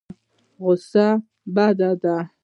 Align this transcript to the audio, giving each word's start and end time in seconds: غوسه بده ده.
غوسه 0.63 1.05
بده 1.55 1.89
ده. 2.01 2.17